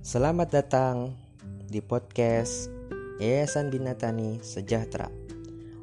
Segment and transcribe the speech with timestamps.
[0.00, 1.14] Selamat datang
[1.70, 2.66] di podcast
[3.22, 5.06] Yayasan Binatani Sejahtera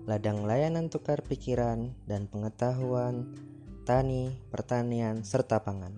[0.04, 3.32] Ladang layanan tukar pikiran dan pengetahuan
[3.88, 5.96] Tani, pertanian, serta pangan.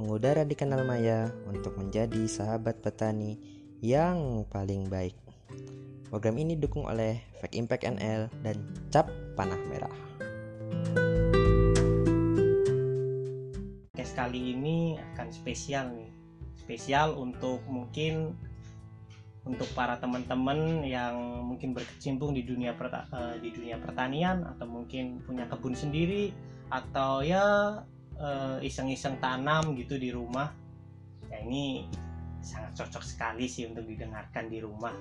[0.00, 3.36] Mengudara di kanal Maya untuk menjadi sahabat petani
[3.84, 5.25] yang paling baik
[6.06, 8.56] Program ini didukung oleh Fake Impact NL dan
[8.94, 9.90] Cap Panah Merah.
[13.90, 16.10] Podcast kali ini akan spesial nih.
[16.54, 18.38] Spesial untuk mungkin
[19.42, 25.50] untuk para teman-teman yang mungkin berkecimpung di dunia uh, di dunia pertanian atau mungkin punya
[25.50, 26.30] kebun sendiri
[26.70, 27.78] atau ya
[28.18, 30.54] uh, iseng-iseng tanam gitu di rumah.
[31.26, 31.90] Ya ini
[32.46, 34.94] sangat cocok sekali sih untuk didengarkan di rumah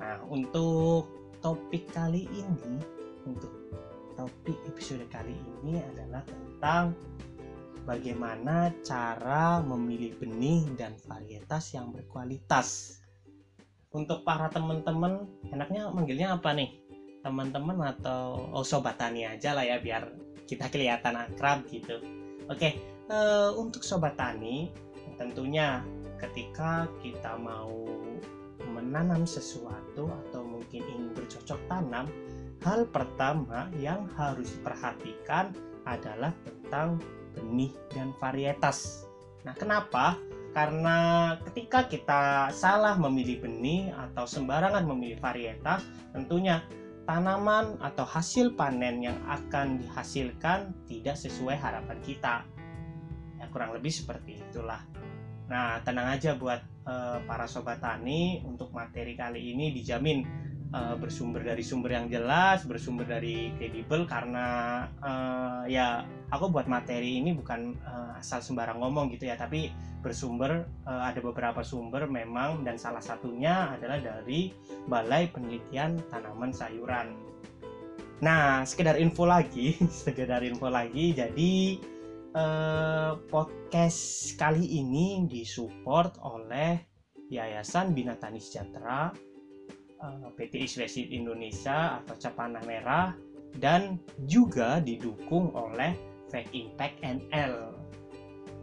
[0.00, 1.12] nah untuk
[1.44, 2.80] topik kali ini
[3.28, 3.52] untuk
[4.16, 6.92] topik episode kali ini adalah tentang
[7.88, 13.00] bagaimana cara memilih benih dan varietas yang berkualitas.
[13.90, 16.78] Untuk para teman-teman, enaknya manggilnya apa nih?
[17.26, 20.14] Teman-teman atau oh sobat tani aja lah ya biar
[20.46, 21.98] kita kelihatan akrab gitu.
[22.46, 22.78] Oke,
[23.10, 24.70] uh, untuk sobat tani,
[25.18, 25.82] tentunya
[26.22, 27.72] ketika kita mau
[28.80, 32.08] menanam sesuatu atau mungkin ingin bercocok tanam,
[32.64, 35.52] hal pertama yang harus diperhatikan
[35.84, 37.00] adalah tentang
[37.36, 39.04] benih dan varietas.
[39.44, 40.18] Nah, kenapa?
[40.50, 46.66] Karena ketika kita salah memilih benih atau sembarangan memilih varietas, tentunya
[47.06, 52.42] tanaman atau hasil panen yang akan dihasilkan tidak sesuai harapan kita.
[53.38, 54.82] Ya, kurang lebih seperti itulah.
[55.50, 60.22] Nah, tenang aja buat uh, para sobat tani, untuk materi kali ini dijamin
[60.70, 67.18] uh, bersumber dari sumber yang jelas, bersumber dari kredibel karena uh, ya aku buat materi
[67.18, 72.62] ini bukan uh, asal sembarang ngomong gitu ya, tapi bersumber uh, ada beberapa sumber memang
[72.62, 74.54] dan salah satunya adalah dari
[74.86, 77.10] Balai Penelitian Tanaman Sayuran.
[78.22, 79.74] Nah, sekedar info lagi,
[80.06, 81.80] sekedar info lagi, jadi
[82.34, 86.82] uh, podcast kali ini disupport oleh
[87.30, 89.14] Yayasan Binatani Sejahtera
[90.00, 93.12] Eh, PT Iswesit Indonesia atau Capana Merah
[93.60, 95.92] dan juga didukung oleh
[96.32, 97.54] Fake Impact NL.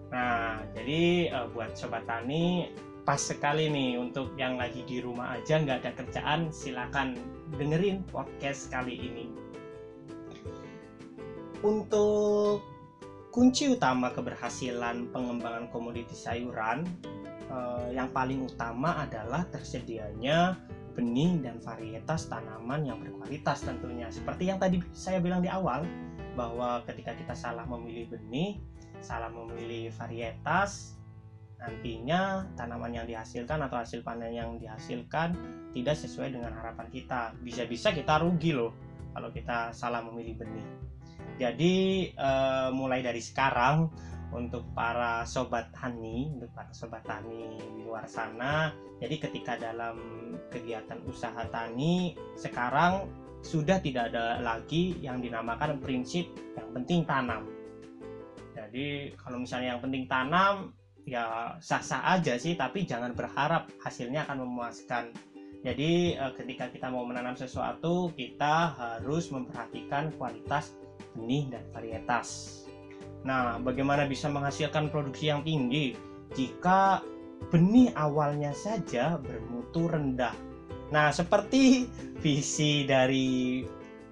[0.09, 2.73] Nah, jadi uh, buat sobat tani
[3.05, 7.13] pas sekali nih untuk yang lagi di rumah aja nggak ada kerjaan silakan
[7.59, 9.29] dengerin podcast kali ini.
[11.61, 12.65] Untuk
[13.29, 16.87] kunci utama keberhasilan pengembangan komoditi sayuran
[17.51, 20.57] uh, yang paling utama adalah tersedianya
[20.97, 24.09] benih dan varietas tanaman yang berkualitas tentunya.
[24.09, 25.85] Seperti yang tadi saya bilang di awal,
[26.37, 28.61] bahwa ketika kita salah memilih benih,
[29.01, 30.97] salah memilih varietas,
[31.57, 35.33] nantinya tanaman yang dihasilkan atau hasil panen yang dihasilkan
[35.73, 37.33] tidak sesuai dengan harapan kita.
[37.41, 38.73] Bisa-bisa kita rugi loh
[39.17, 40.67] kalau kita salah memilih benih.
[41.37, 43.87] Jadi eh, mulai dari sekarang
[44.33, 48.73] untuk para sobat tani, untuk para sobat tani di luar sana.
[48.97, 49.97] Jadi ketika dalam
[50.49, 53.07] kegiatan usaha tani sekarang
[53.45, 56.27] sudah tidak ada lagi yang dinamakan prinsip
[56.57, 57.45] yang penting tanam.
[58.57, 60.73] Jadi kalau misalnya yang penting tanam
[61.07, 65.13] ya sah-sah aja sih tapi jangan berharap hasilnya akan memuaskan.
[65.61, 70.73] Jadi eh, ketika kita mau menanam sesuatu kita harus memperhatikan kualitas
[71.15, 72.57] benih dan varietas.
[73.27, 75.97] Nah, bagaimana bisa menghasilkan produksi yang tinggi
[76.35, 77.01] jika
[77.49, 80.35] benih awalnya saja bermutu rendah?
[80.93, 81.91] Nah, seperti
[82.23, 83.67] visi dari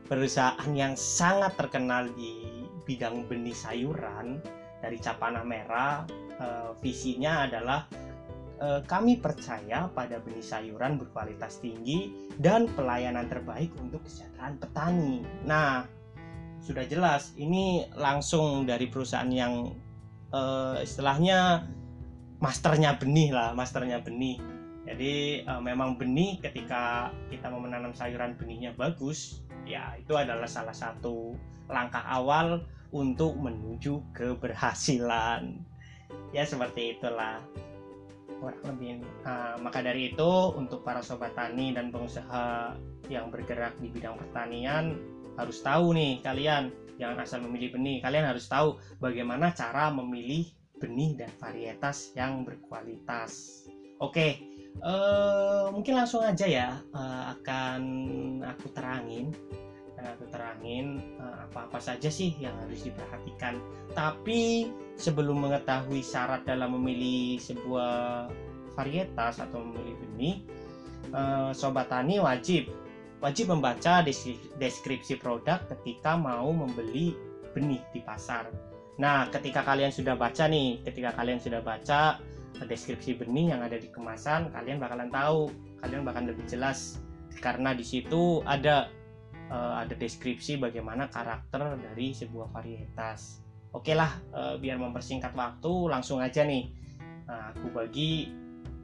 [0.06, 4.44] perusahaan yang sangat terkenal di bidang benih sayuran
[4.84, 6.06] dari Capana Merah,
[6.38, 7.88] eh, visinya adalah
[8.56, 15.16] eh, kami percaya pada benih sayuran berkualitas tinggi dan pelayanan terbaik untuk kesejahteraan petani.
[15.44, 15.84] Nah,
[16.66, 19.70] sudah jelas ini langsung dari perusahaan yang
[20.34, 21.62] uh, istilahnya
[22.41, 24.41] masternya benih lah masternya benih.
[24.85, 30.73] Jadi uh, memang benih ketika kita mau menanam sayuran benihnya bagus ya itu adalah salah
[30.73, 31.38] satu
[31.70, 35.62] langkah awal untuk menuju keberhasilan.
[36.34, 37.46] Ya seperti itulah.
[38.41, 42.73] Kurang lebih uh, maka dari itu untuk para sobat tani dan pengusaha
[43.06, 46.72] yang bergerak di bidang pertanian harus tahu nih kalian.
[46.96, 47.99] Jangan asal memilih benih.
[47.99, 50.47] Kalian harus tahu bagaimana cara memilih
[50.79, 53.64] benih dan varietas yang berkualitas.
[53.99, 57.82] Oke uh, mungkin langsung aja ya uh, akan
[58.43, 59.32] aku terangin.
[60.05, 63.58] Aku terangin apa-apa saja sih yang harus diperhatikan.
[63.97, 64.70] Tapi
[65.02, 68.29] sebelum mengetahui syarat dalam memilih sebuah
[68.78, 70.35] varietas atau memilih benih,
[71.58, 72.70] sobat tani wajib
[73.23, 74.03] wajib membaca
[74.59, 77.16] deskripsi produk ketika mau membeli
[77.56, 78.52] benih di pasar.
[78.96, 82.20] Nah, ketika kalian sudah baca nih, ketika kalian sudah baca
[82.56, 85.52] deskripsi benih yang ada di kemasan, kalian bakalan tahu,
[85.84, 87.03] kalian bakalan lebih jelas
[87.44, 88.88] karena di situ ada
[89.52, 93.44] uh, ada deskripsi bagaimana karakter dari sebuah varietas.
[93.76, 96.72] Oke lah, uh, biar mempersingkat waktu, langsung aja nih.
[97.28, 98.32] Nah, aku bagi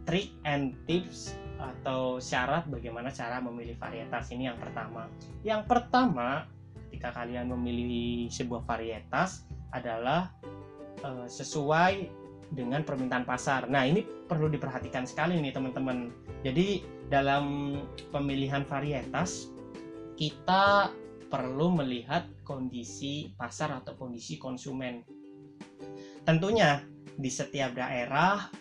[0.03, 5.05] trik and tips atau syarat bagaimana cara memilih varietas ini yang pertama.
[5.45, 6.49] Yang pertama,
[6.89, 10.33] ketika kalian memilih sebuah varietas adalah
[11.05, 12.09] uh, sesuai
[12.51, 13.71] dengan permintaan pasar.
[13.71, 16.11] Nah, ini perlu diperhatikan sekali nih teman-teman.
[16.43, 17.77] Jadi, dalam
[18.11, 19.51] pemilihan varietas
[20.19, 20.91] kita
[21.31, 24.99] perlu melihat kondisi pasar atau kondisi konsumen.
[26.27, 26.83] Tentunya
[27.15, 28.51] di setiap daerah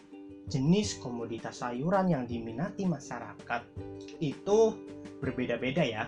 [0.50, 3.62] jenis komoditas sayuran yang diminati masyarakat
[4.18, 4.74] itu
[5.22, 6.04] berbeda-beda ya.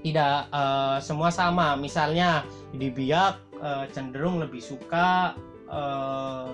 [0.00, 1.76] Tidak uh, semua sama.
[1.76, 5.36] Misalnya di Biak uh, cenderung lebih suka
[5.68, 6.48] uh,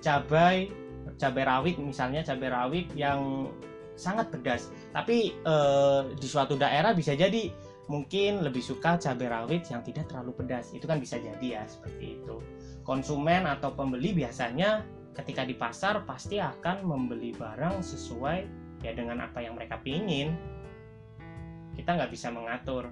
[0.00, 0.72] cabai
[1.14, 3.52] cabai rawit misalnya cabai rawit yang
[3.94, 4.72] sangat pedas.
[4.90, 7.52] Tapi uh, di suatu daerah bisa jadi
[7.86, 10.72] mungkin lebih suka cabai rawit yang tidak terlalu pedas.
[10.72, 12.40] Itu kan bisa jadi ya seperti itu.
[12.84, 14.84] Konsumen atau pembeli biasanya
[15.14, 18.38] ketika di pasar pasti akan membeli barang sesuai
[18.82, 20.34] ya dengan apa yang mereka pingin.
[21.74, 22.90] Kita nggak bisa mengatur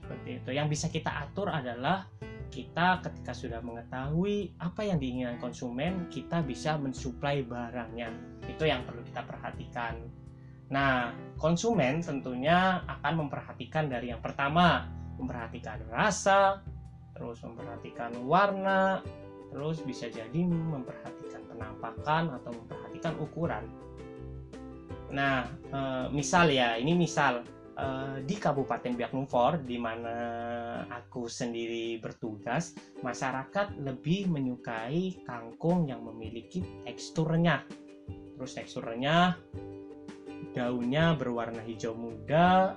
[0.00, 0.50] seperti itu.
[0.56, 2.08] Yang bisa kita atur adalah
[2.50, 8.10] kita ketika sudah mengetahui apa yang diinginkan konsumen kita bisa mensuplai barangnya.
[8.48, 10.00] Itu yang perlu kita perhatikan.
[10.72, 14.90] Nah konsumen tentunya akan memperhatikan dari yang pertama
[15.20, 16.64] memperhatikan rasa
[17.12, 19.04] terus memperhatikan warna
[19.52, 21.19] terus bisa jadi memperhatikan
[21.60, 23.68] penampakan atau memperhatikan ukuran.
[25.12, 27.44] Nah, e, misal ya, ini misal
[27.76, 27.86] e,
[28.24, 30.16] di Kabupaten Biak Numfor di mana
[30.88, 32.72] aku sendiri bertugas,
[33.04, 37.60] masyarakat lebih menyukai kangkung yang memiliki teksturnya.
[38.40, 39.36] Terus teksturnya
[40.56, 42.74] daunnya berwarna hijau muda,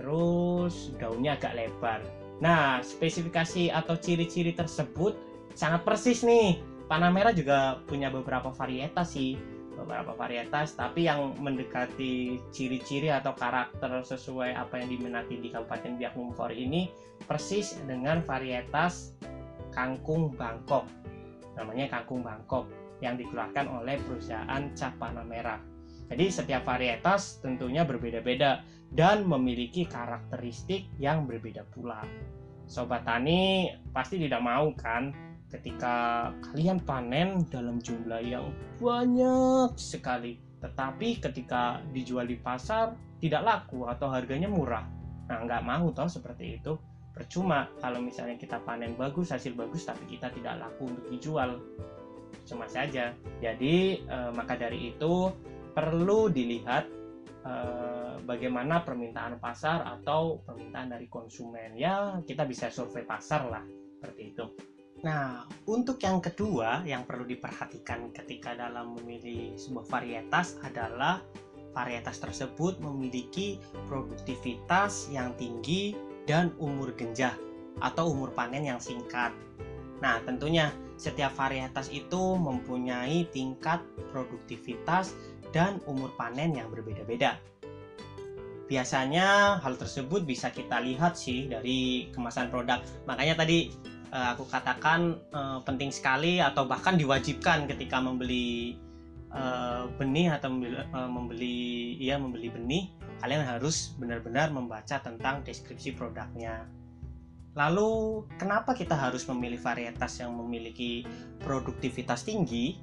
[0.00, 2.00] terus daunnya agak lebar.
[2.40, 5.14] Nah, spesifikasi atau ciri-ciri tersebut
[5.54, 9.36] sangat persis nih Panamera juga punya beberapa varietas sih
[9.74, 16.14] beberapa varietas tapi yang mendekati ciri-ciri atau karakter sesuai apa yang diminati di Kabupaten Biak
[16.14, 16.86] Numfor ini
[17.26, 19.18] persis dengan varietas
[19.74, 20.86] kangkung Bangkok.
[21.58, 22.70] Namanya kangkung Bangkok
[23.02, 25.74] yang dikeluarkan oleh perusahaan Cap Panamera
[26.08, 28.60] jadi setiap varietas tentunya berbeda-beda
[28.92, 32.04] dan memiliki karakteristik yang berbeda pula.
[32.68, 35.12] Sobat Tani pasti tidak mau kan
[35.54, 38.50] ketika kalian panen dalam jumlah yang
[38.82, 44.88] banyak sekali tetapi ketika dijual di pasar tidak laku atau harganya murah.
[45.28, 46.72] Nah nggak mau toh seperti itu.
[47.14, 51.60] Percuma kalau misalnya kita panen bagus hasil bagus tapi kita tidak laku untuk dijual.
[52.48, 53.12] Cuma saja.
[53.44, 55.30] Jadi e, maka dari itu
[55.76, 56.84] perlu dilihat
[57.44, 57.54] e,
[58.24, 61.76] bagaimana permintaan pasar atau permintaan dari konsumen.
[61.76, 63.64] Ya kita bisa survei pasar lah
[64.00, 64.73] seperti itu
[65.04, 71.20] Nah, untuk yang kedua yang perlu diperhatikan ketika dalam memilih sebuah varietas adalah
[71.76, 75.92] varietas tersebut memiliki produktivitas yang tinggi
[76.24, 77.36] dan umur genjah
[77.84, 79.28] atau umur panen yang singkat.
[80.00, 85.12] Nah, tentunya setiap varietas itu mempunyai tingkat produktivitas
[85.52, 87.36] dan umur panen yang berbeda-beda.
[88.64, 92.80] Biasanya hal tersebut bisa kita lihat sih dari kemasan produk.
[93.04, 93.68] Makanya tadi
[94.14, 98.78] uh, aku katakan uh, penting sekali atau bahkan diwajibkan ketika membeli
[99.34, 101.58] uh, benih atau membeli, uh, membeli
[101.98, 102.84] ya membeli benih
[103.18, 106.70] kalian harus benar-benar membaca tentang deskripsi produknya.
[107.54, 111.06] Lalu kenapa kita harus memilih varietas yang memiliki
[111.38, 112.82] produktivitas tinggi?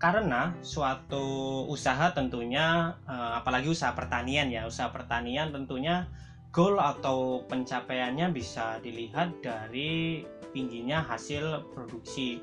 [0.00, 6.10] Karena suatu usaha tentunya apalagi usaha pertanian ya, usaha pertanian tentunya
[6.50, 12.38] goal atau pencapaiannya bisa dilihat dari tingginya hasil produksi.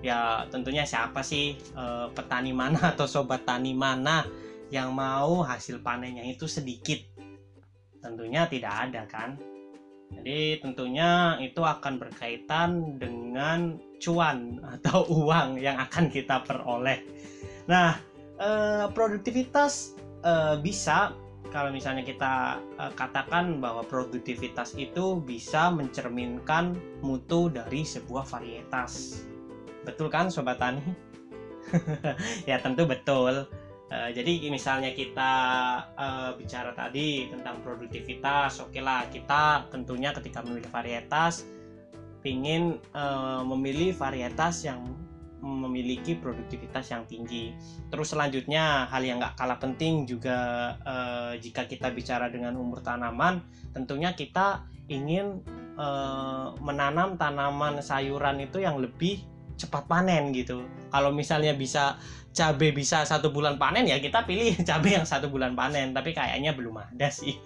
[0.00, 1.84] Ya tentunya siapa sih e,
[2.14, 4.24] petani mana atau sobat tani mana
[4.70, 7.02] yang mau hasil panennya itu sedikit?
[7.98, 9.36] Tentunya tidak ada kan?
[10.08, 17.02] Jadi tentunya itu akan berkaitan dengan cuan atau uang yang akan kita peroleh.
[17.66, 17.98] Nah
[18.38, 18.50] e,
[18.94, 21.12] produktivitas e, bisa
[21.48, 29.24] kalau misalnya kita uh, katakan bahwa produktivitas itu bisa mencerminkan mutu dari sebuah varietas.
[29.84, 30.84] Betul kan sobat tani?
[32.50, 33.48] ya tentu betul.
[33.88, 35.32] Uh, jadi misalnya kita
[35.96, 41.48] uh, bicara tadi tentang produktivitas, oke okay lah kita tentunya ketika memilih varietas
[42.28, 44.84] ingin uh, memilih varietas yang
[45.42, 47.54] memiliki produktivitas yang tinggi.
[47.88, 50.38] Terus selanjutnya hal yang nggak kalah penting juga
[50.82, 55.42] eh, jika kita bicara dengan umur tanaman, tentunya kita ingin
[55.78, 59.22] eh, menanam tanaman sayuran itu yang lebih
[59.58, 60.64] cepat panen gitu.
[60.94, 61.98] Kalau misalnya bisa
[62.30, 66.54] cabai bisa satu bulan panen ya kita pilih cabai yang satu bulan panen tapi kayaknya
[66.54, 67.34] belum ada sih.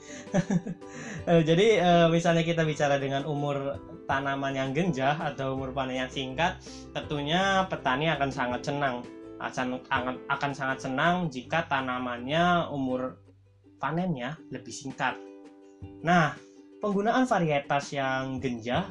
[1.22, 3.78] Eh, jadi eh, misalnya kita bicara dengan umur
[4.10, 6.58] tanaman yang genjah atau umur panen yang singkat
[6.90, 9.06] tentunya petani akan sangat senang.
[9.38, 9.78] Akan,
[10.26, 13.22] akan sangat senang jika tanamannya umur
[13.78, 15.14] panennya lebih singkat.
[16.02, 16.34] Nah
[16.82, 18.90] penggunaan varietas yang genjah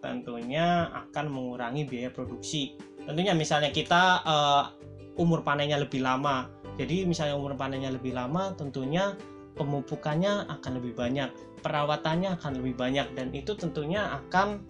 [0.00, 4.64] tentunya akan mengurangi biaya produksi tentunya misalnya kita uh,
[5.20, 6.48] umur panennya lebih lama.
[6.80, 9.12] Jadi misalnya umur panennya lebih lama, tentunya
[9.60, 11.28] pemupukannya akan lebih banyak,
[11.60, 14.64] perawatannya akan lebih banyak dan itu tentunya akan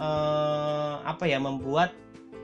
[0.00, 1.92] eh, apa ya membuat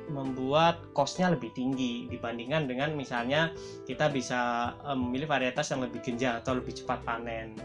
[0.08, 3.56] membuat kosnya lebih tinggi dibandingkan dengan misalnya
[3.88, 7.56] kita bisa eh, memilih varietas yang lebih genjah atau lebih cepat panen.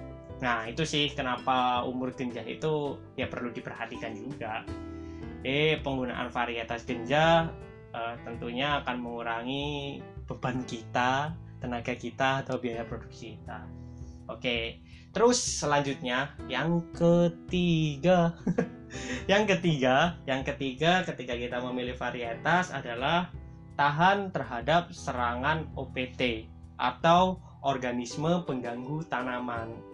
[0.43, 4.67] Nah itu sih kenapa umur genjah itu ya perlu diperhatikan juga.
[5.47, 7.47] Eh penggunaan varietas genjah
[7.95, 11.31] uh, tentunya akan mengurangi beban kita,
[11.63, 13.63] tenaga kita atau biaya produksi kita.
[14.27, 18.35] Oke, terus selanjutnya yang ketiga,
[19.31, 23.31] yang ketiga, yang ketiga ketika kita memilih varietas adalah
[23.75, 26.47] tahan terhadap serangan OPT
[26.79, 29.92] atau organisme pengganggu tanaman.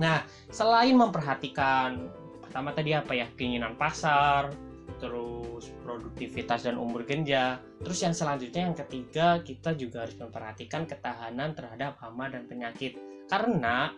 [0.00, 2.08] Nah, selain memperhatikan
[2.40, 4.48] pertama tadi apa ya keinginan pasar,
[4.96, 7.60] terus produktivitas dan umur genja.
[7.84, 12.96] Terus yang selanjutnya yang ketiga kita juga harus memperhatikan ketahanan terhadap hama dan penyakit.
[13.28, 13.92] Karena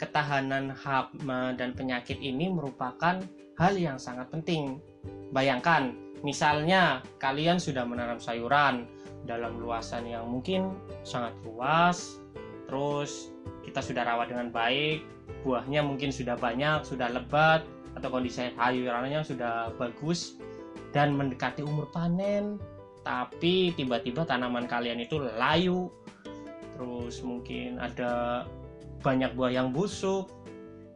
[0.00, 3.22] ketahanan hama dan penyakit ini merupakan
[3.60, 4.82] hal yang sangat penting.
[5.30, 5.94] Bayangkan,
[6.26, 8.90] misalnya kalian sudah menanam sayuran
[9.22, 10.74] dalam luasan yang mungkin
[11.06, 12.18] sangat luas,
[12.66, 13.30] terus
[13.62, 15.06] kita sudah rawat dengan baik,
[15.42, 17.64] buahnya mungkin sudah banyak, sudah lebat,
[17.96, 20.40] atau kondisi sayurannya sudah bagus
[20.96, 22.56] dan mendekati umur panen
[23.02, 25.90] tapi tiba-tiba tanaman kalian itu layu.
[26.78, 28.46] Terus mungkin ada
[29.02, 30.30] banyak buah yang busuk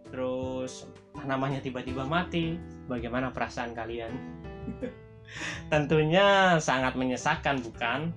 [0.07, 0.87] terus
[1.19, 2.55] tanamannya tiba-tiba mati.
[2.87, 4.14] Bagaimana perasaan kalian?
[5.75, 8.14] Tentunya sangat menyesakan bukan?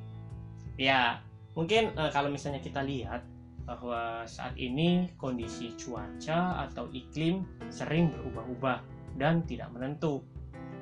[0.78, 1.26] Ya
[1.58, 3.26] mungkin e, kalau misalnya kita lihat
[3.70, 8.82] bahwa saat ini kondisi cuaca atau iklim sering berubah-ubah
[9.22, 10.26] dan tidak menentu.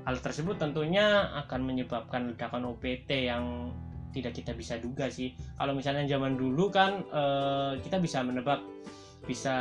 [0.08, 3.76] Hal tersebut tentunya akan menyebabkan ledakan OPT yang
[4.16, 5.36] tidak kita bisa duga sih.
[5.60, 8.64] Kalau misalnya zaman dulu kan eh, kita bisa menebak
[9.28, 9.56] bisa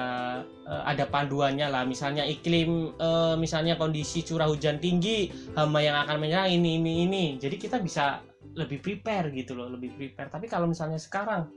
[0.63, 6.23] eh, ada panduannya lah misalnya iklim eh, misalnya kondisi curah hujan tinggi hama yang akan
[6.23, 8.23] menyerang ini ini ini jadi kita bisa
[8.55, 11.51] lebih prepare gitu loh lebih prepare tapi kalau misalnya sekarang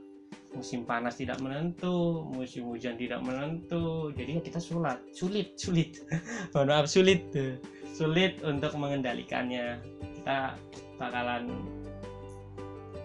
[0.50, 6.02] musim panas tidak menentu, musim hujan tidak menentu, jadi kita sulit, sulit, sulit,
[6.52, 7.30] mohon maaf sulit,
[7.94, 9.78] sulit untuk mengendalikannya.
[10.20, 10.58] Kita
[10.98, 11.48] bakalan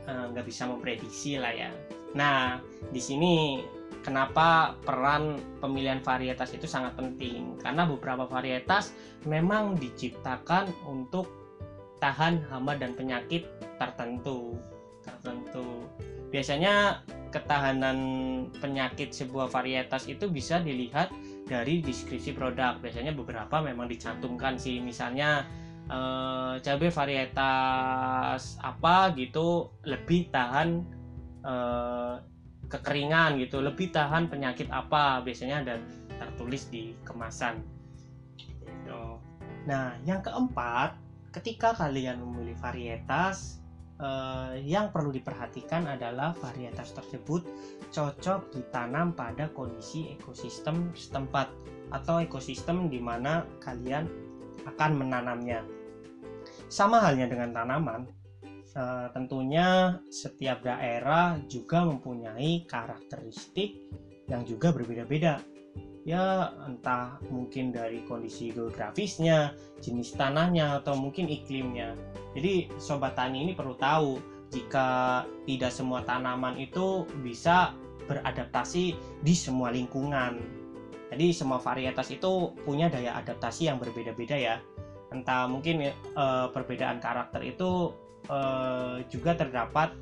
[0.09, 1.69] eh, nggak uh, bisa memprediksi lah ya.
[2.15, 2.59] Nah,
[2.89, 3.61] di sini
[4.01, 7.57] kenapa peran pemilihan varietas itu sangat penting?
[7.61, 8.95] Karena beberapa varietas
[9.27, 11.27] memang diciptakan untuk
[11.99, 13.47] tahan hama dan penyakit
[13.81, 14.55] tertentu,
[15.01, 15.89] tertentu.
[16.29, 17.01] Biasanya
[17.35, 17.99] ketahanan
[18.63, 21.11] penyakit sebuah varietas itu bisa dilihat
[21.43, 22.79] dari deskripsi produk.
[22.79, 25.43] Biasanya beberapa memang dicantumkan sih, misalnya
[25.91, 30.79] eh, cabai varietas apa gitu lebih tahan
[31.43, 32.15] eh,
[32.71, 35.19] kekeringan gitu, lebih tahan penyakit apa.
[35.19, 35.75] Biasanya ada
[36.15, 37.59] tertulis di kemasan.
[38.39, 39.03] Gitu.
[39.67, 40.95] Nah, yang keempat,
[41.35, 43.59] ketika kalian memilih varietas,
[43.99, 47.45] eh, yang perlu diperhatikan adalah varietas tersebut
[47.91, 51.51] cocok ditanam pada kondisi ekosistem setempat
[51.93, 54.07] atau ekosistem di mana kalian
[54.65, 55.61] akan menanamnya.
[56.67, 58.09] Sama halnya dengan tanaman,
[58.75, 63.79] eh, tentunya setiap daerah juga mempunyai karakteristik
[64.25, 65.54] yang juga berbeda-beda
[66.05, 71.97] ya entah mungkin dari kondisi geografisnya, jenis tanahnya atau mungkin iklimnya.
[72.37, 74.21] Jadi sobat tani ini perlu tahu
[74.53, 77.73] jika tidak semua tanaman itu bisa
[78.05, 78.93] beradaptasi
[79.25, 80.37] di semua lingkungan.
[81.09, 84.55] Jadi semua varietas itu punya daya adaptasi yang berbeda-beda ya.
[85.09, 87.97] Entah mungkin uh, perbedaan karakter itu
[88.29, 89.97] uh, juga terdapat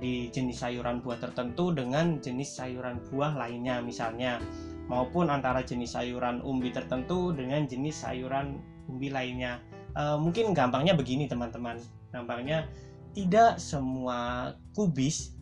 [0.00, 4.42] di jenis sayuran buah tertentu dengan jenis sayuran buah lainnya misalnya
[4.88, 9.60] maupun antara jenis sayuran umbi tertentu dengan jenis sayuran umbi lainnya.
[9.94, 11.78] Uh, mungkin gampangnya begini teman-teman.
[12.10, 12.66] Gampangnya
[13.14, 15.38] tidak semua kubis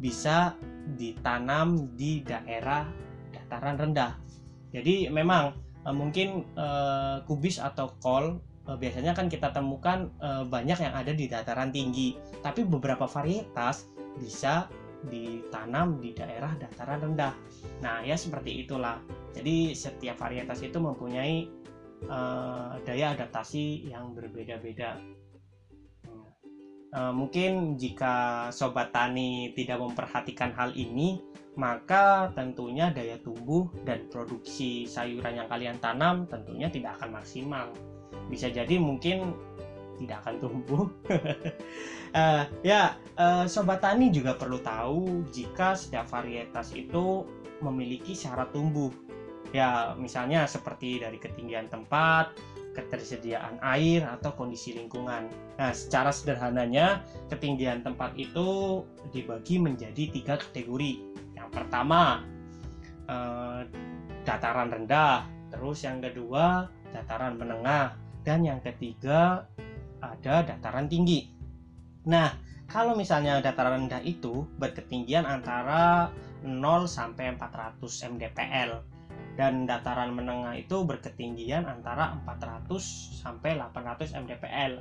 [0.00, 0.56] bisa
[0.96, 2.88] ditanam di daerah
[3.34, 4.16] dataran rendah.
[4.70, 5.52] Jadi memang
[5.84, 11.12] uh, mungkin uh, kubis atau kol uh, biasanya kan kita temukan uh, banyak yang ada
[11.12, 14.70] di dataran tinggi, tapi beberapa varietas bisa
[15.08, 17.32] ditanam di daerah dataran rendah.
[17.80, 19.00] Nah, ya seperti itulah.
[19.32, 21.48] Jadi setiap varietas itu mempunyai
[22.10, 25.00] uh, daya adaptasi yang berbeda-beda.
[26.90, 31.22] Uh, mungkin jika sobat tani tidak memperhatikan hal ini,
[31.54, 37.70] maka tentunya daya tumbuh dan produksi sayuran yang kalian tanam tentunya tidak akan maksimal.
[38.26, 39.34] Bisa jadi mungkin
[40.00, 40.84] tidak akan tumbuh.
[42.16, 47.28] uh, ya, uh, sobat tani juga perlu tahu jika setiap varietas itu
[47.60, 48.88] memiliki syarat tumbuh.
[49.52, 52.32] Ya, misalnya seperti dari ketinggian tempat,
[52.72, 55.28] ketersediaan air atau kondisi lingkungan.
[55.58, 61.02] Nah, secara sederhananya, ketinggian tempat itu dibagi menjadi tiga kategori.
[61.34, 62.22] Yang pertama,
[63.10, 63.60] eh,
[64.22, 69.50] dataran rendah, terus yang kedua, dataran menengah, dan yang ketiga,
[70.00, 71.30] ada dataran tinggi.
[72.08, 72.32] Nah,
[72.70, 76.08] kalau misalnya dataran rendah itu berketinggian antara
[76.42, 77.82] 0 sampai 400
[78.16, 78.70] mdpl
[79.36, 82.70] dan dataran menengah itu berketinggian antara 400
[83.20, 84.72] sampai 800 mdpl.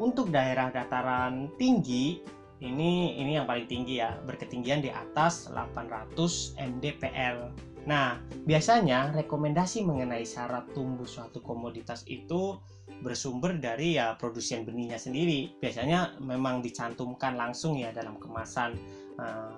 [0.00, 2.20] Untuk daerah dataran tinggi
[2.64, 6.16] ini ini yang paling tinggi ya, berketinggian di atas 800
[6.56, 7.52] mdpl.
[7.86, 8.18] Nah,
[8.48, 12.58] biasanya rekomendasi mengenai syarat tumbuh suatu komoditas itu
[13.04, 15.56] bersumber dari ya produsen benihnya sendiri.
[15.60, 18.76] Biasanya memang dicantumkan langsung ya dalam kemasan.
[19.16, 19.56] Uh,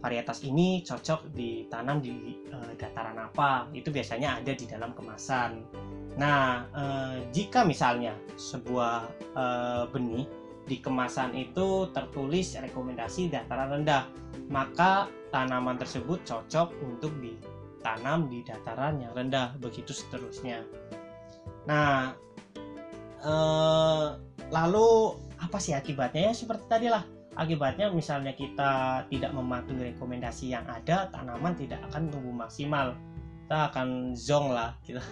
[0.00, 3.68] varietas ini cocok ditanam di e, dataran apa.
[3.72, 5.60] Itu biasanya ada di dalam kemasan.
[6.20, 6.84] Nah e,
[7.32, 9.44] jika misalnya sebuah e,
[9.92, 10.26] benih
[10.64, 14.08] di kemasan itu tertulis rekomendasi dataran rendah
[14.48, 20.64] maka tanaman tersebut cocok untuk ditanam di dataran yang rendah begitu seterusnya.
[21.68, 22.16] Nah
[23.24, 23.34] e,
[24.52, 27.02] lalu apa sih akibatnya ya seperti tadi lah
[27.34, 32.94] Akibatnya misalnya kita tidak mematuhi rekomendasi yang ada, tanaman tidak akan tumbuh maksimal.
[33.44, 35.02] Kita akan zong lah, kita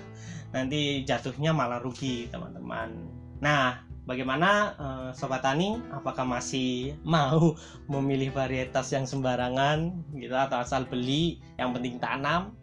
[0.55, 2.94] nanti jatuhnya malah rugi teman-teman.
[3.42, 5.83] Nah, bagaimana eh, sobat tani?
[5.90, 7.59] Apakah masih mau
[7.90, 11.42] memilih varietas yang sembarangan gitu atau asal beli?
[11.59, 12.55] Yang penting tanam?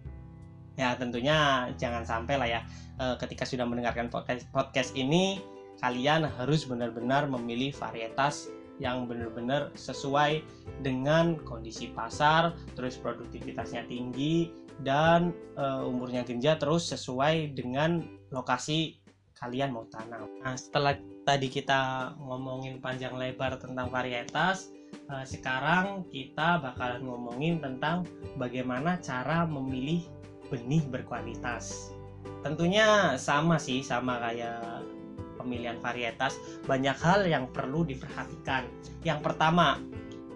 [0.80, 2.62] Ya tentunya jangan sampai lah ya.
[3.04, 5.44] Eh, ketika sudah mendengarkan podcast podcast ini,
[5.84, 8.48] kalian harus benar-benar memilih varietas
[8.80, 10.40] yang benar-benar sesuai
[10.80, 18.00] dengan kondisi pasar, terus produktivitasnya tinggi dan e, umurnya genjat terus sesuai dengan
[18.32, 19.04] lokasi
[19.36, 20.32] kalian mau tanam.
[20.40, 20.96] Nah, setelah
[21.28, 24.72] tadi kita ngomongin panjang lebar tentang varietas,
[25.12, 28.08] e, sekarang kita bakalan ngomongin tentang
[28.40, 30.08] bagaimana cara memilih
[30.50, 31.94] benih berkualitas.
[32.44, 34.84] Tentunya sama sih sama kayak
[35.40, 36.36] pemilihan varietas
[36.68, 38.68] banyak hal yang perlu diperhatikan.
[39.08, 39.80] Yang pertama,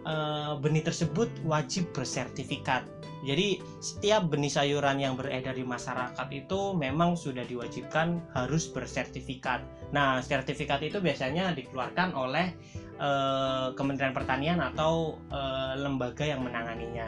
[0.07, 2.87] eh, benih tersebut wajib bersertifikat.
[3.23, 9.63] Jadi setiap benih sayuran yang beredar di masyarakat itu memang sudah diwajibkan harus bersertifikat.
[9.95, 12.51] Nah, sertifikat itu biasanya dikeluarkan oleh
[12.99, 17.07] eh, Kementerian Pertanian atau eh, lembaga yang menanganinya.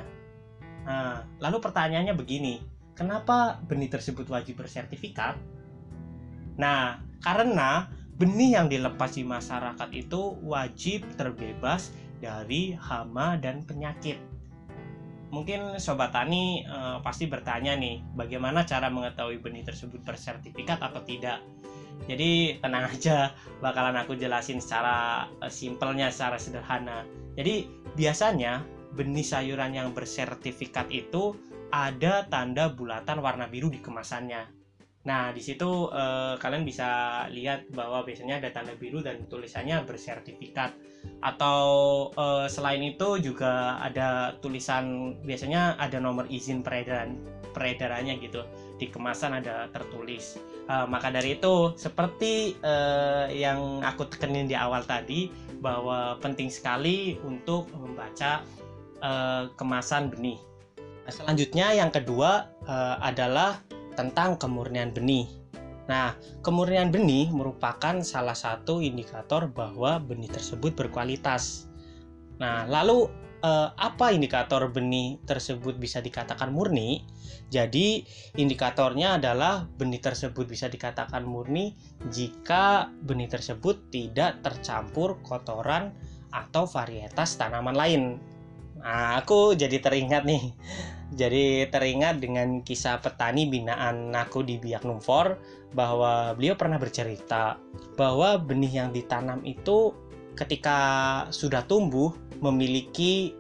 [0.86, 2.62] Nah, lalu pertanyaannya begini,
[2.96, 5.36] kenapa benih tersebut wajib bersertifikat?
[6.56, 11.92] Nah, karena benih yang dilepas di masyarakat itu wajib terbebas
[12.24, 14.16] dari hama dan penyakit.
[15.36, 21.44] Mungkin sobat tani e, pasti bertanya nih, bagaimana cara mengetahui benih tersebut bersertifikat atau tidak?
[22.08, 27.04] Jadi tenang aja, bakalan aku jelasin secara e, simpelnya, secara sederhana.
[27.36, 27.68] Jadi
[28.00, 28.64] biasanya
[28.96, 31.36] benih sayuran yang bersertifikat itu
[31.72, 34.66] ada tanda bulatan warna biru di kemasannya.
[35.06, 36.90] Nah, di situ eh, kalian bisa
[37.30, 40.74] lihat bahwa biasanya ada tanda biru dan tulisannya bersertifikat.
[41.22, 41.62] Atau
[42.18, 47.22] eh, selain itu juga ada tulisan biasanya ada nomor izin peredaran
[47.54, 48.42] peredarannya gitu.
[48.82, 50.42] Di kemasan ada tertulis.
[50.66, 55.30] Eh, maka dari itu, seperti eh, yang aku tekenin di awal tadi
[55.62, 58.42] bahwa penting sekali untuk membaca
[59.06, 60.55] eh, kemasan benih
[61.10, 63.62] selanjutnya yang kedua uh, adalah
[63.96, 65.26] tentang kemurnian benih.
[65.86, 71.70] Nah, kemurnian benih merupakan salah satu indikator bahwa benih tersebut berkualitas.
[72.42, 73.06] Nah, lalu
[73.46, 77.06] eh, apa indikator benih tersebut bisa dikatakan murni?
[77.54, 78.02] Jadi,
[78.34, 81.78] indikatornya adalah benih tersebut bisa dikatakan murni
[82.10, 85.94] jika benih tersebut tidak tercampur kotoran
[86.34, 88.04] atau varietas tanaman lain.
[88.86, 90.54] Nah, aku jadi teringat nih.
[91.16, 95.42] Jadi teringat dengan kisah petani binaan aku di Biak Numfor
[95.74, 97.58] bahwa beliau pernah bercerita
[97.98, 99.90] bahwa benih yang ditanam itu
[100.38, 100.78] ketika
[101.34, 103.34] sudah tumbuh memiliki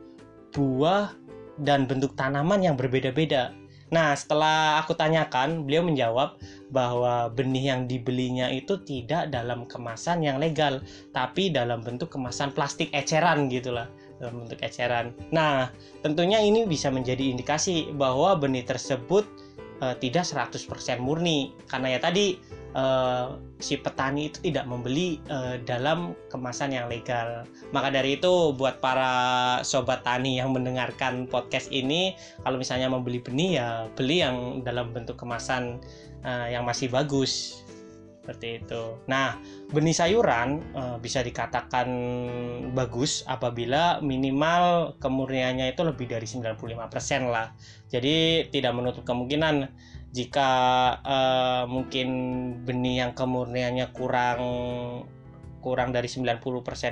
[0.56, 1.14] buah
[1.62, 3.52] dan bentuk tanaman yang berbeda-beda.
[3.94, 6.42] Nah, setelah aku tanyakan, beliau menjawab
[6.74, 10.82] bahwa benih yang dibelinya itu tidak dalam kemasan yang legal,
[11.14, 13.86] tapi dalam bentuk kemasan plastik eceran gitulah,
[14.20, 15.12] dalam bentuk eceran.
[15.32, 19.28] Nah, tentunya ini bisa menjadi indikasi bahwa benih tersebut
[19.84, 20.66] uh, tidak 100%
[21.04, 22.40] murni karena ya tadi
[22.76, 27.48] uh, si petani itu tidak membeli uh, dalam kemasan yang legal.
[27.72, 33.52] Maka dari itu buat para sobat tani yang mendengarkan podcast ini kalau misalnya membeli benih
[33.60, 35.80] ya beli yang dalam bentuk kemasan
[36.24, 37.65] uh, yang masih bagus
[38.26, 38.98] seperti itu.
[39.06, 39.38] Nah,
[39.70, 41.86] benih sayuran uh, bisa dikatakan
[42.74, 46.58] bagus apabila minimal kemurniannya itu lebih dari 95%
[47.30, 47.54] lah.
[47.86, 49.70] Jadi tidak menutup kemungkinan
[50.10, 50.52] jika
[51.06, 52.10] uh, mungkin
[52.66, 54.42] benih yang kemurniannya kurang
[55.62, 56.42] kurang dari 90%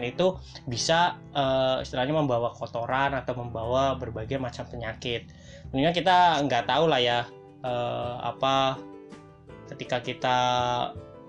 [0.05, 0.37] itu
[0.69, 5.33] bisa uh, istilahnya membawa kotoran atau membawa berbagai macam penyakit.
[5.73, 7.25] Tentunya kita nggak tahu lah ya
[8.19, 8.75] apa
[9.71, 10.37] ketika kita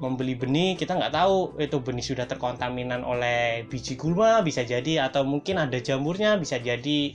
[0.02, 5.22] membeli benih kita nggak tahu itu benih sudah terkontaminan oleh biji gulma bisa jadi atau
[5.22, 7.14] mungkin ada jamurnya bisa jadi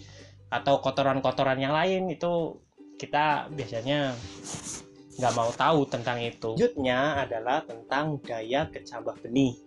[0.50, 2.58] atau kotoran-kotoran yang lain itu
[3.00, 4.16] kita biasanya
[5.20, 6.56] nggak mau tahu tentang itu.
[6.56, 9.60] Selanjutnya adalah tentang daya kecambah benih.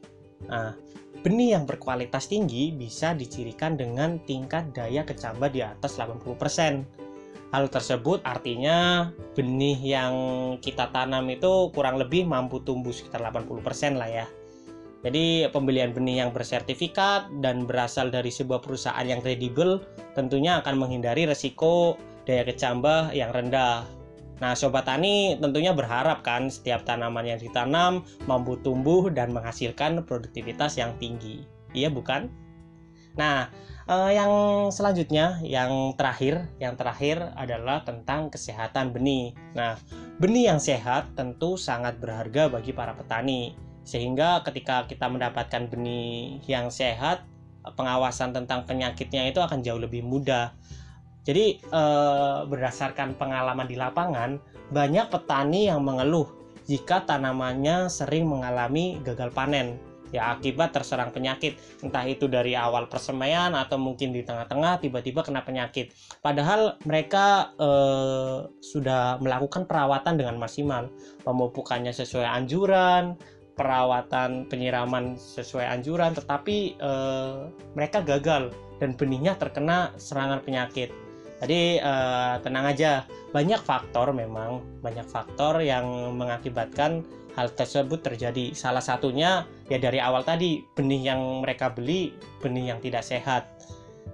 [0.49, 0.73] Nah,
[1.21, 7.12] benih yang berkualitas tinggi bisa dicirikan dengan tingkat daya kecambah di atas 80%.
[7.53, 10.15] Hal tersebut artinya benih yang
[10.65, 14.27] kita tanam itu kurang lebih mampu tumbuh sekitar 80% lah ya.
[15.03, 19.83] Jadi pembelian benih yang bersertifikat dan berasal dari sebuah perusahaan yang kredibel
[20.17, 23.85] tentunya akan menghindari resiko daya kecambah yang rendah.
[24.39, 30.79] Nah, sobat tani tentunya berharap kan setiap tanaman yang ditanam mampu tumbuh dan menghasilkan produktivitas
[30.79, 31.47] yang tinggi.
[31.75, 32.31] Iya bukan?
[33.19, 33.53] Nah,
[33.87, 34.33] uh, yang
[34.71, 39.35] selanjutnya yang terakhir yang terakhir adalah tentang kesehatan benih.
[39.55, 39.79] Nah
[40.19, 43.55] benih yang sehat tentu sangat berharga bagi para petani.
[43.83, 47.27] Sehingga ketika kita mendapatkan benih yang sehat
[47.63, 50.55] pengawasan tentang penyakitnya itu akan jauh lebih mudah.
[51.23, 54.39] Jadi eh, berdasarkan pengalaman di lapangan
[54.71, 56.27] banyak petani yang mengeluh
[56.67, 59.79] jika tanamannya sering mengalami gagal panen
[60.13, 61.59] ya akibat terserang penyakit.
[61.81, 65.91] Entah itu dari awal persemaian atau mungkin di tengah-tengah tiba-tiba kena penyakit.
[66.21, 70.93] Padahal mereka eh, sudah melakukan perawatan dengan maksimal.
[71.25, 73.17] Pemupukannya sesuai anjuran
[73.53, 77.39] perawatan penyiraman sesuai anjuran tetapi eh,
[77.75, 80.93] mereka gagal dan benihnya terkena serangan penyakit.
[81.43, 83.03] Jadi eh, tenang aja.
[83.33, 84.63] Banyak faktor memang.
[84.85, 87.03] Banyak faktor yang mengakibatkan
[87.37, 88.53] hal tersebut terjadi.
[88.53, 92.13] Salah satunya ya dari awal tadi benih yang mereka beli
[92.45, 93.49] benih yang tidak sehat.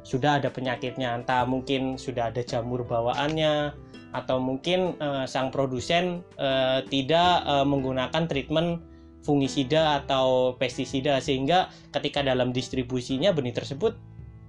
[0.06, 3.72] Sudah ada penyakitnya, entah mungkin sudah ada jamur bawaannya
[4.16, 8.80] atau mungkin uh, sang produsen uh, tidak uh, menggunakan treatment
[9.20, 13.92] fungisida atau pestisida sehingga ketika dalam distribusinya benih tersebut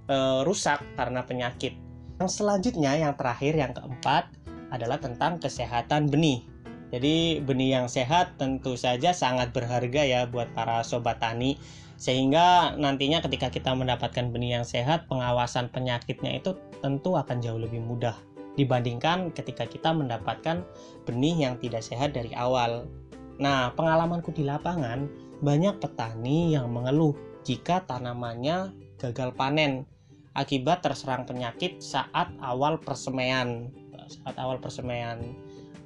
[0.08, 1.76] uh, rusak karena penyakit.
[2.20, 4.32] Yang selanjutnya yang terakhir yang keempat
[4.70, 6.49] adalah tentang kesehatan benih.
[6.90, 11.54] Jadi benih yang sehat tentu saja sangat berharga ya buat para sobat tani
[12.00, 17.78] sehingga nantinya ketika kita mendapatkan benih yang sehat pengawasan penyakitnya itu tentu akan jauh lebih
[17.78, 18.16] mudah
[18.58, 20.66] dibandingkan ketika kita mendapatkan
[21.06, 22.88] benih yang tidak sehat dari awal.
[23.38, 25.06] Nah, pengalamanku di lapangan
[25.44, 27.14] banyak petani yang mengeluh
[27.46, 29.88] jika tanamannya gagal panen
[30.36, 33.70] akibat terserang penyakit saat awal persemaian.
[34.10, 35.22] Saat awal persemaian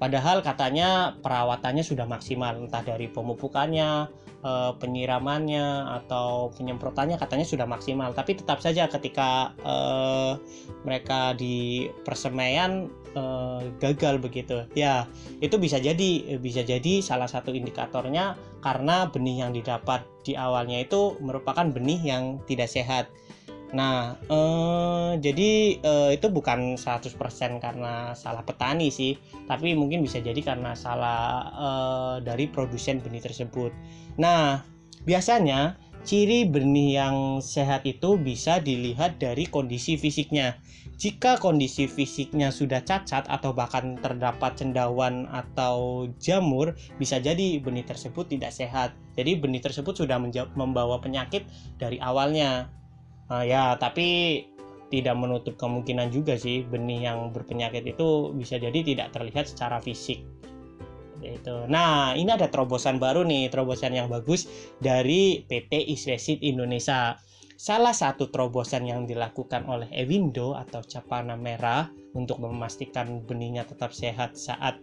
[0.05, 4.05] Padahal katanya perawatannya sudah maksimal, entah dari pemupukannya,
[4.45, 8.13] eh, penyiramannya, atau penyemprotannya katanya sudah maksimal.
[8.13, 10.37] Tapi tetap saja ketika eh,
[10.85, 15.09] mereka di persemaian eh, gagal begitu, ya
[15.41, 21.17] itu bisa jadi bisa jadi salah satu indikatornya karena benih yang didapat di awalnya itu
[21.25, 23.09] merupakan benih yang tidak sehat.
[23.75, 25.51] Nah, eh, jadi
[25.83, 29.19] eh, itu bukan 100% karena salah petani sih,
[29.51, 33.75] tapi mungkin bisa jadi karena salah eh, dari produsen benih tersebut.
[34.23, 34.63] Nah,
[35.03, 35.75] biasanya
[36.07, 40.63] ciri benih yang sehat itu bisa dilihat dari kondisi fisiknya.
[40.95, 48.31] Jika kondisi fisiknya sudah cacat atau bahkan terdapat cendawan atau jamur, bisa jadi benih tersebut
[48.31, 48.95] tidak sehat.
[49.19, 50.23] Jadi benih tersebut sudah
[50.55, 51.49] membawa penyakit
[51.81, 52.71] dari awalnya
[53.31, 54.41] uh, ya tapi
[54.93, 60.23] tidak menutup kemungkinan juga sih benih yang berpenyakit itu bisa jadi tidak terlihat secara fisik
[61.25, 61.57] itu.
[61.73, 64.45] Nah, ini ada terobosan baru nih, terobosan yang bagus
[64.79, 67.17] dari PT Isresit Indonesia.
[67.55, 74.35] Salah satu terobosan yang dilakukan oleh Ewindo atau Capana Merah untuk memastikan benihnya tetap sehat
[74.35, 74.77] saat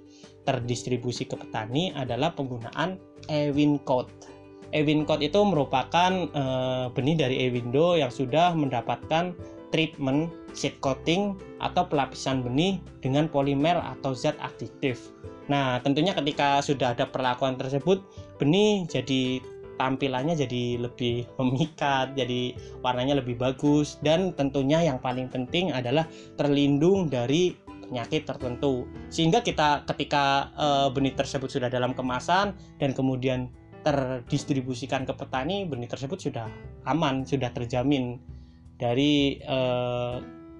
[0.47, 2.95] terdistribusi ke petani adalah penggunaan
[3.27, 4.09] Ewin Code.
[4.71, 9.35] Ewin Code itu merupakan uh, benih dari Ewindo yang sudah mendapatkan
[9.71, 15.11] treatment seed coating atau pelapisan benih dengan polimer atau zat aktif.
[15.47, 18.03] Nah, tentunya ketika sudah ada perlakuan tersebut,
[18.39, 19.39] benih jadi
[19.79, 22.53] tampilannya jadi lebih memikat, jadi
[22.85, 26.05] warnanya lebih bagus dan tentunya yang paling penting adalah
[26.35, 27.55] terlindung dari
[27.91, 28.87] penyakit tertentu.
[29.11, 35.89] Sehingga kita ketika e, benih tersebut sudah dalam kemasan dan kemudian terdistribusikan ke petani benih
[35.89, 36.47] tersebut sudah
[36.85, 38.21] aman sudah terjamin
[38.77, 40.15] dari eh,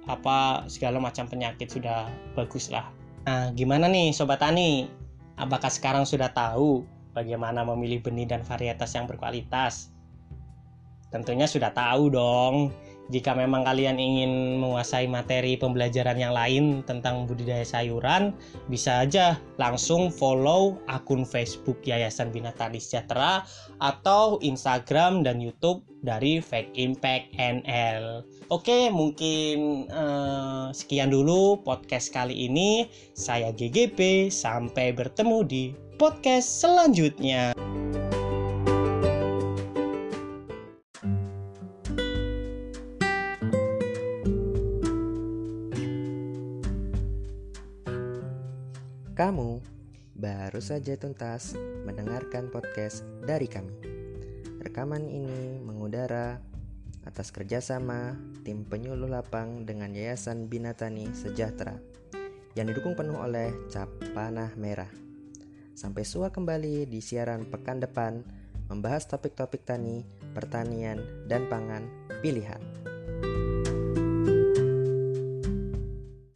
[0.10, 2.90] apa segala macam penyakit sudah bagus lah.
[3.30, 4.90] Nah gimana nih sobat tani?
[5.38, 9.94] Apakah sekarang sudah tahu bagaimana memilih benih dan varietas yang berkualitas?
[11.14, 12.56] Tentunya sudah tahu dong
[13.12, 18.32] jika memang kalian ingin menguasai materi pembelajaran yang lain tentang budidaya sayuran,
[18.72, 23.44] bisa aja langsung follow akun Facebook Yayasan Bina Tani Sejahtera
[23.84, 28.24] atau Instagram dan YouTube dari Fake Impact NL.
[28.48, 32.88] Oke, mungkin uh, sekian dulu podcast kali ini.
[33.12, 35.64] Saya GGP, sampai bertemu di
[36.00, 37.52] podcast selanjutnya.
[50.62, 53.74] Saja tuntas mendengarkan podcast dari kami.
[54.62, 56.38] Rekaman ini mengudara
[57.02, 58.14] atas kerjasama
[58.46, 61.82] tim penyuluh lapang dengan Yayasan Binatani Sejahtera
[62.54, 64.94] yang didukung penuh oleh Cap Panah Merah.
[65.74, 68.22] Sampai sua kembali di siaran pekan depan
[68.70, 70.06] membahas topik-topik tani,
[70.38, 71.90] pertanian, dan pangan
[72.22, 72.62] pilihan.